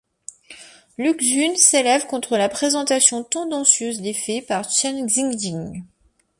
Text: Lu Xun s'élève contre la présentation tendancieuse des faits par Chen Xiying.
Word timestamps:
Lu 0.97 1.15
Xun 1.19 1.55
s'élève 1.55 2.07
contre 2.07 2.35
la 2.35 2.49
présentation 2.49 3.23
tendancieuse 3.23 4.01
des 4.01 4.15
faits 4.15 4.47
par 4.47 4.67
Chen 4.67 5.05
Xiying. 5.05 5.83